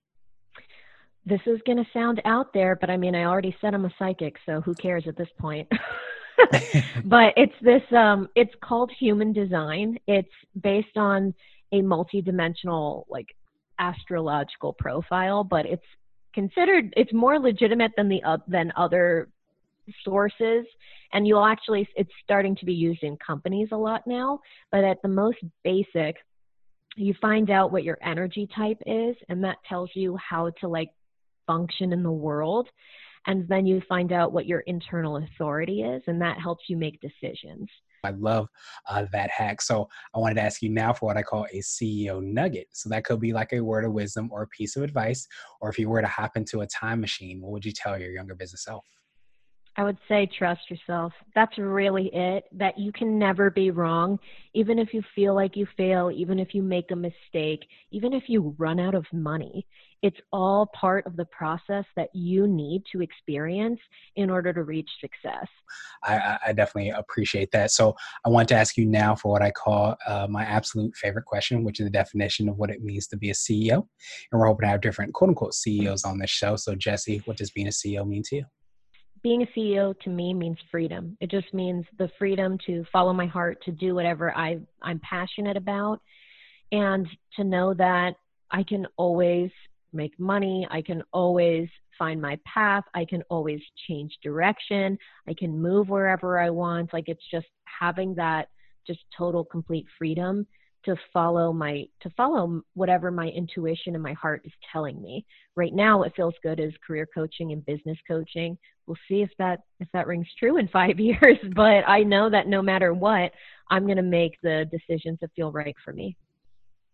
This 1.26 1.42
is 1.46 1.60
going 1.66 1.78
to 1.78 1.90
sound 1.92 2.22
out 2.24 2.54
there, 2.54 2.78
but 2.78 2.90
I 2.90 2.96
mean, 2.96 3.16
I 3.16 3.26
already 3.26 3.54
said 3.60 3.74
I'm 3.74 3.84
a 3.84 3.94
psychic, 4.00 4.38
so 4.46 4.62
who 4.62 4.74
cares 4.76 5.04
at 5.10 5.18
this 5.18 5.28
point? 5.38 5.68
but 7.06 7.34
it's 7.36 7.54
this 7.62 7.82
um 7.96 8.28
it's 8.36 8.54
called 8.64 8.92
human 8.98 9.34
design. 9.34 9.98
It's 10.08 10.30
based 10.62 10.98
on 10.98 11.34
a 11.72 11.82
multi-dimensional 11.82 13.06
like 13.10 13.28
astrological 13.80 14.74
profile 14.74 15.44
but 15.44 15.66
it's 15.66 15.86
considered 16.34 16.94
it's 16.98 17.14
more 17.14 17.40
legitimate 17.40 17.92
than 17.96 18.10
the 18.10 18.22
uh, 18.24 18.38
than 18.48 18.72
other 18.76 19.30
sources. 20.04 20.66
And 21.14 21.28
you'll 21.28 21.46
actually 21.46 21.88
it's 21.96 22.12
starting 22.24 22.56
to 22.58 22.66
be 22.66 22.74
used 22.74 23.04
in 23.04 23.18
companies 23.18 23.70
a 23.72 23.78
lot 23.78 24.06
now. 24.06 24.40
But 24.72 24.84
at 24.84 25.02
the 25.02 25.10
most 25.10 25.38
basic 25.64 26.18
you 26.96 27.14
find 27.22 27.50
out 27.50 27.72
what 27.72 27.84
your 27.84 27.98
energy 28.04 28.48
type 28.56 28.78
is 28.86 29.16
and 29.30 29.44
that 29.44 29.58
tells 29.68 29.90
you 29.94 30.18
how 30.18 30.50
to 30.60 30.68
like 30.68 30.90
function 31.48 31.94
in 31.94 32.04
the 32.04 32.12
world 32.12 32.68
and 33.30 33.48
then 33.48 33.66
you 33.66 33.80
find 33.88 34.12
out 34.12 34.34
what 34.34 34.48
your 34.48 34.62
internal 34.62 35.18
authority 35.18 35.84
is 35.84 36.02
and 36.08 36.20
that 36.22 36.40
helps 36.40 36.66
you 36.68 36.76
make 36.76 37.00
decisions 37.00 37.70
I 38.04 38.12
love 38.12 38.48
uh, 38.88 39.08
that 39.12 39.30
hack. 39.30 39.62
So 39.62 39.90
I 40.16 40.20
wanted 40.20 40.36
to 40.36 40.42
ask 40.42 40.62
you 40.62 40.70
now 40.70 40.94
for 40.94 41.08
what 41.08 41.18
I 41.18 41.22
call 41.22 41.46
a 41.52 41.60
CEO 41.60 42.24
nugget. 42.24 42.68
So 42.72 42.88
that 42.88 43.04
could 43.04 43.20
be 43.20 43.34
like 43.34 43.52
a 43.52 43.60
word 43.60 43.84
of 43.84 43.92
wisdom 43.92 44.30
or 44.32 44.44
a 44.44 44.48
piece 44.48 44.78
of 44.78 44.84
advice. 44.84 45.28
Or 45.60 45.70
if 45.70 45.78
you 45.78 45.90
were 45.90 46.00
to 46.00 46.08
hop 46.08 46.38
into 46.38 46.62
a 46.62 46.68
time 46.68 47.02
machine, 47.02 47.42
what 47.42 47.52
would 47.52 47.66
you 47.66 47.74
tell 47.74 48.00
your 48.00 48.12
younger 48.12 48.36
business 48.36 48.64
self? 48.64 48.86
I 49.80 49.84
would 49.84 49.98
say 50.10 50.28
trust 50.38 50.70
yourself. 50.70 51.14
That's 51.36 51.58
really 51.58 52.14
it. 52.14 52.44
That 52.52 52.78
you 52.78 52.92
can 52.92 53.18
never 53.18 53.50
be 53.50 53.72
wrong. 53.72 54.20
Even 54.54 54.78
if 54.78 54.94
you 54.94 55.02
feel 55.16 55.34
like 55.34 55.56
you 55.56 55.66
fail, 55.78 56.12
even 56.14 56.38
if 56.38 56.54
you 56.54 56.62
make 56.62 56.92
a 56.92 56.98
mistake, 56.98 57.62
even 57.92 58.12
if 58.12 58.24
you 58.28 58.54
run 58.58 58.82
out 58.82 58.94
of 58.94 59.06
money, 59.14 59.66
it's 60.02 60.20
all 60.34 60.70
part 60.78 61.06
of 61.06 61.16
the 61.16 61.24
process 61.28 61.86
that 61.96 62.10
you 62.14 62.46
need 62.46 62.84
to 62.92 63.02
experience 63.02 63.80
in 64.18 64.30
order 64.30 64.52
to 64.52 64.64
reach 64.64 64.90
success. 65.00 65.48
I, 66.04 66.38
I 66.48 66.52
definitely 66.52 66.90
appreciate 66.90 67.52
that. 67.52 67.72
So 67.72 67.96
I 68.26 68.30
want 68.30 68.50
to 68.50 68.56
ask 68.56 68.76
you 68.76 68.86
now 68.86 69.16
for 69.16 69.32
what 69.32 69.42
I 69.42 69.52
call 69.52 69.96
uh, 70.06 70.28
my 70.30 70.44
absolute 70.44 70.94
favorite 70.98 71.24
question, 71.24 71.64
which 71.64 71.80
is 71.80 71.86
the 71.86 71.90
definition 71.90 72.50
of 72.50 72.58
what 72.58 72.70
it 72.70 72.84
means 72.84 73.08
to 73.08 73.18
be 73.18 73.30
a 73.30 73.34
CEO. 73.34 73.88
And 74.32 74.42
we're 74.42 74.48
hoping 74.48 74.66
to 74.66 74.72
have 74.72 74.82
different 74.82 75.14
quote 75.14 75.30
unquote 75.30 75.54
CEOs 75.54 76.04
on 76.04 76.20
this 76.20 76.30
show. 76.30 76.58
So, 76.58 76.76
Jesse, 76.76 77.22
what 77.24 77.38
does 77.38 77.52
being 77.52 77.68
a 77.68 77.72
CEO 77.72 78.06
mean 78.06 78.24
to 78.24 78.36
you? 78.36 78.46
Being 79.22 79.44
a 79.44 79.60
CEO 79.60 79.98
to 80.02 80.10
me 80.10 80.34
means 80.34 80.58
freedom. 80.72 81.18
It 81.20 81.30
just 81.30 81.54
means 81.54 81.86
the 81.98 82.10
freedom 82.18 82.58
to 82.66 82.86
follow 82.92 83.14
my 83.14 83.26
heart, 83.26 83.64
to 83.66 83.72
do 83.72 83.96
whatever 83.96 84.36
I, 84.36 84.60
I'm 84.82 85.00
passionate 85.00 85.58
about, 85.58 86.02
and 86.72 87.08
to 87.36 87.44
know 87.44 87.74
that 87.74 88.16
I 88.52 88.64
can 88.64 88.88
always 88.98 89.52
make 89.94 90.20
money. 90.20 90.68
I 90.70 90.82
can 90.82 91.04
always 91.12 91.68
find 91.98 92.22
my 92.22 92.40
path. 92.46 92.84
I 92.94 93.06
can 93.06 93.24
always 93.30 93.62
change 93.88 94.18
direction. 94.24 94.98
I 95.28 95.34
can 95.34 95.62
move 95.62 95.90
wherever 95.90 96.40
I 96.40 96.50
want. 96.50 96.94
Like 96.94 97.06
it's 97.08 97.26
just 97.32 97.48
having 97.80 98.16
that 98.16 98.50
just 98.88 99.00
total 99.18 99.44
complete 99.44 99.86
freedom 99.98 100.48
to 100.86 100.96
follow 101.14 101.52
my 101.52 101.86
to 102.02 102.10
follow 102.12 102.62
whatever 102.74 103.12
my 103.12 103.28
intuition 103.28 103.96
and 103.96 104.04
my 104.04 104.14
heart 104.14 104.42
is 104.46 104.52
telling 104.72 105.02
me. 105.02 105.26
Right 105.56 105.74
now 105.74 106.00
what 106.00 106.16
feels 106.16 106.36
good 106.42 106.60
is 106.60 106.74
career 106.86 107.08
coaching 107.14 107.52
and 107.52 107.66
business 107.66 107.98
coaching. 108.08 108.58
We'll 108.90 108.98
see 109.08 109.22
if 109.22 109.30
that 109.38 109.62
if 109.80 109.88
that 109.94 110.08
rings 110.08 110.28
true 110.40 110.58
in 110.58 110.68
five 110.74 111.00
years 111.00 111.38
but 111.56 111.88
i 111.88 112.02
know 112.02 112.28
that 112.30 112.48
no 112.48 112.62
matter 112.62 112.92
what 112.94 113.32
i'm 113.70 113.86
going 113.86 113.98
to 113.98 114.02
make 114.02 114.40
the 114.42 114.68
decisions 114.72 115.20
that 115.22 115.30
feel 115.36 115.52
right 115.52 115.76
for 115.86 115.94
me 115.94 116.16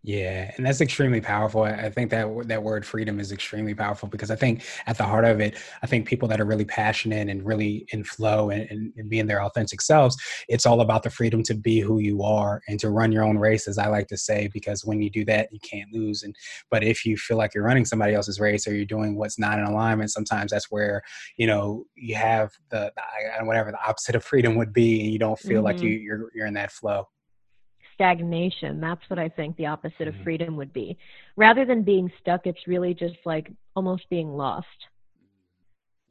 yeah, 0.08 0.52
and 0.56 0.64
that's 0.64 0.82
extremely 0.82 1.20
powerful. 1.20 1.64
I 1.64 1.90
think 1.90 2.12
that 2.12 2.28
that 2.48 2.62
word 2.62 2.86
freedom 2.86 3.20
is 3.20 3.32
extremely 3.32 3.74
powerful 3.74 4.08
because 4.08 4.30
I 4.30 4.36
think 4.36 4.64
at 4.86 5.00
the 5.00 5.04
heart 5.04 5.26
of 5.26 5.40
it, 5.40 5.58
I 5.82 5.88
think 5.88 6.08
people 6.08 6.28
that 6.28 6.40
are 6.40 6.46
really 6.46 6.64
passionate 6.64 7.28
and 7.28 7.44
really 7.44 7.88
in 7.92 8.04
flow 8.04 8.52
and, 8.52 8.94
and, 8.96 9.10
being 9.10 9.26
their 9.26 9.42
authentic 9.42 9.82
selves, 9.82 10.16
it's 10.48 10.68
all 10.68 10.82
about 10.82 11.02
the 11.02 11.10
freedom 11.10 11.42
to 11.42 11.56
be 11.56 11.80
who 11.80 11.98
you 11.98 12.22
are 12.22 12.62
and 12.68 12.80
to 12.82 12.92
run 12.92 13.12
your 13.12 13.24
own 13.24 13.40
race, 13.40 13.68
as 13.68 13.80
I 13.80 13.88
like 13.88 14.06
to 14.10 14.18
say, 14.18 14.48
because 14.54 14.86
when 14.86 15.02
you 15.02 15.10
do 15.10 15.26
that, 15.26 15.50
you 15.52 15.60
can't 15.62 15.92
lose. 15.92 16.22
And 16.22 16.36
but 16.70 16.84
if 16.84 17.04
you 17.04 17.18
feel 17.18 17.38
like 17.38 17.56
you're 17.56 17.64
running 17.64 17.86
somebody 17.86 18.14
else's 18.14 18.40
race 18.40 18.68
or 18.68 18.76
you're 18.76 18.86
doing 18.86 19.18
what's 19.18 19.40
not 19.40 19.58
in 19.58 19.66
alignment, 19.66 20.12
sometimes 20.12 20.52
that's 20.52 20.70
where 20.70 21.02
you 21.38 21.48
know 21.48 21.84
you 21.96 22.14
have 22.14 22.52
the, 22.70 22.94
the 22.96 23.46
whatever 23.46 23.72
the 23.72 23.84
opposite 23.84 24.14
of 24.14 24.24
freedom 24.24 24.54
would 24.54 24.72
be, 24.72 25.02
and 25.02 25.12
you 25.12 25.18
don't 25.18 25.40
feel 25.40 25.64
mm-hmm. 25.64 25.66
like 25.66 25.82
you, 25.82 25.90
you're 25.90 26.30
you're 26.36 26.46
in 26.46 26.54
that 26.54 26.72
flow 26.72 27.08
stagnation. 27.96 28.80
That's 28.80 29.02
what 29.08 29.18
I 29.18 29.30
think 29.30 29.58
the 29.58 29.66
opposite 29.66 30.02
mm-hmm. 30.02 30.20
of 30.20 30.24
freedom 30.24 30.56
would 30.58 30.72
be. 30.72 30.98
Rather 31.36 31.66
than 31.66 31.82
being 31.84 32.12
stuck, 32.22 32.46
it's 32.46 32.68
really 32.68 32.94
just 32.94 33.16
like 33.26 33.52
almost 33.76 34.08
being 34.10 34.30
lost. 34.30 34.68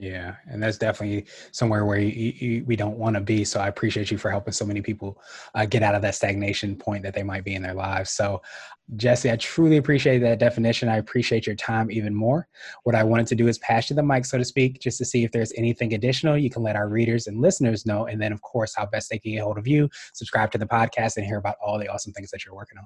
Yeah, 0.05 0.37
and 0.51 0.63
that's 0.63 0.77
definitely 0.77 1.25
somewhere 1.51 1.87
where 1.87 1.99
you, 1.99 2.35
you, 2.37 2.65
we 2.67 2.77
don't 2.77 2.99
want 2.99 3.15
to 3.15 3.23
be. 3.23 3.43
So 3.43 3.59
I 3.59 3.69
appreciate 3.69 4.11
you 4.11 4.19
for 4.19 4.31
helping 4.31 4.53
so 4.53 4.67
many 4.67 4.83
people 4.83 5.19
uh, 5.55 5.65
get 5.65 5.83
out 5.83 5.95
of 5.95 6.03
that 6.03 6.15
stagnation 6.15 6.77
point 6.77 7.03
that 7.05 7.15
they 7.15 7.23
might 7.23 7.43
be 7.43 7.55
in 7.55 7.63
their 7.63 7.73
lives. 7.73 8.11
So, 8.11 8.43
Jesse, 8.97 9.31
I 9.31 9.37
truly 9.37 9.79
appreciate 9.79 10.19
that 10.19 10.39
definition. 10.39 10.91
I 10.91 10.99
appreciate 10.99 11.47
your 11.47 11.57
time 11.57 11.91
even 11.91 12.15
more. 12.15 12.47
What 12.83 12.95
I 12.95 13.03
wanted 13.03 13.29
to 13.29 13.35
do 13.35 13.49
is 13.49 13.57
pass 13.61 13.89
you 13.89 13.97
the 13.97 14.03
mic, 14.03 14.27
so 14.27 14.37
to 14.37 14.45
speak, 14.45 14.79
just 14.79 14.99
to 14.99 15.07
see 15.07 15.25
if 15.25 15.33
there's 15.33 15.55
anything 15.57 15.95
additional 15.95 16.37
you 16.37 16.51
can 16.51 16.63
let 16.63 16.77
our 16.77 16.91
readers 16.91 17.27
and 17.27 17.41
listeners 17.41 17.87
know, 17.87 18.05
and 18.05 18.21
then, 18.21 18.31
of 18.31 18.43
course, 18.43 18.75
how 18.77 18.85
best 18.85 19.09
they 19.09 19.19
can 19.19 19.33
get 19.33 19.43
hold 19.43 19.57
of 19.57 19.67
you, 19.67 19.89
subscribe 20.13 20.51
to 20.51 20.59
the 20.59 20.67
podcast, 20.67 21.17
and 21.17 21.25
hear 21.25 21.39
about 21.39 21.57
all 21.65 21.79
the 21.79 21.89
awesome 21.89 22.13
things 22.13 22.31
that 22.31 22.45
you're 22.45 22.55
working 22.55 22.77
on. 22.77 22.85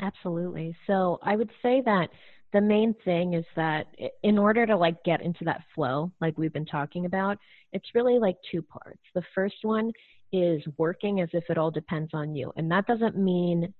Absolutely. 0.00 0.74
So 0.88 1.20
I 1.22 1.36
would 1.36 1.52
say 1.62 1.80
that 1.82 2.10
the 2.54 2.60
main 2.60 2.94
thing 3.04 3.34
is 3.34 3.44
that 3.56 3.86
in 4.22 4.38
order 4.38 4.64
to 4.64 4.76
like 4.76 5.02
get 5.04 5.20
into 5.20 5.44
that 5.44 5.60
flow 5.74 6.10
like 6.20 6.38
we've 6.38 6.52
been 6.52 6.64
talking 6.64 7.04
about 7.04 7.36
it's 7.72 7.88
really 7.94 8.20
like 8.20 8.36
two 8.50 8.62
parts. 8.62 9.02
The 9.16 9.24
first 9.34 9.56
one 9.62 9.92
is 10.32 10.62
working 10.78 11.20
as 11.20 11.28
if 11.32 11.42
it 11.50 11.58
all 11.58 11.72
depends 11.72 12.10
on 12.14 12.34
you 12.34 12.52
and 12.56 12.70
that 12.70 12.86
doesn't 12.86 13.18
mean 13.18 13.74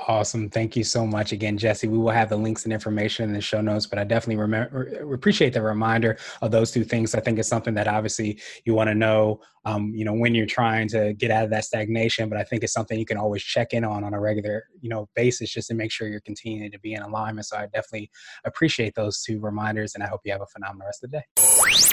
Awesome. 0.08 0.50
Thank 0.50 0.76
you 0.76 0.84
so 0.84 1.08
much 1.08 1.32
again, 1.32 1.58
Jesse. 1.58 1.88
We 1.88 1.98
will 1.98 2.12
have 2.12 2.28
the 2.28 2.36
links 2.36 2.66
and 2.66 2.74
information 2.74 3.30
in 3.30 3.34
the 3.34 3.40
show 3.40 3.62
notes, 3.62 3.88
but 3.88 3.98
I 3.98 4.04
definitely 4.04 4.42
remember, 4.42 4.88
appreciate 5.14 5.54
the 5.54 5.62
reminder 5.62 6.18
of 6.42 6.52
those 6.52 6.72
two 6.72 6.84
things. 6.84 7.16
I 7.16 7.22
think 7.22 7.40
it's 7.40 7.48
something 7.48 7.74
that 7.76 7.88
obviously 7.88 8.42
you 8.66 8.74
want 8.74 8.90
to 8.90 8.94
know, 8.94 9.40
um, 9.64 9.94
you 9.96 10.04
know, 10.04 10.14
when 10.14 10.36
you're 10.36 10.48
trying 10.48 10.90
to 10.90 11.14
get 11.14 11.32
out 11.32 11.46
of 11.46 11.50
that 11.52 11.64
stagnation, 11.64 12.28
but 12.28 12.38
I 12.38 12.44
think 12.44 12.64
it's 12.64 12.74
something 12.74 13.00
you 13.00 13.06
can 13.06 13.18
always 13.18 13.42
check 13.42 13.72
in 13.72 13.86
on 13.86 14.04
on 14.04 14.14
a 14.14 14.20
regular, 14.20 14.66
you 14.82 14.90
know, 14.90 15.08
basis 15.16 15.50
just 15.50 15.70
to 15.70 15.74
make 15.74 15.92
sure 15.92 16.10
you're 16.10 16.20
continuing 16.20 16.72
to 16.72 16.80
be 16.80 16.94
in 16.94 17.02
alignment. 17.02 17.48
So 17.48 17.56
I 17.56 17.68
definitely 17.68 18.12
appreciate 18.44 18.96
those 18.96 19.24
two 19.24 19.40
reminders 19.40 19.96
and 19.96 20.04
I 20.04 20.08
hope 20.08 20.22
you 20.26 20.34
have 20.34 20.42
a 20.42 20.48
phenomenal 20.48 20.88
rest 20.88 21.06
of 21.06 21.12
the 21.12 21.20
day. 21.20 21.24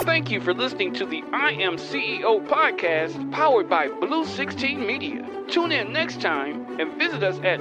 Thank 0.04 0.30
you 0.30 0.40
for 0.40 0.52
listening 0.52 0.92
to 0.94 1.06
the 1.06 1.22
I 1.32 1.52
Am 1.52 1.76
CEO 1.76 2.46
podcast 2.46 3.32
powered 3.32 3.68
by 3.70 3.88
Blue 3.88 4.24
16 4.24 4.84
Media. 4.84 5.26
Tune 5.48 5.72
in 5.72 5.92
next 5.92 6.20
time 6.20 6.80
and 6.80 6.98
visit 6.98 7.22
us 7.22 7.38
at 7.42 7.60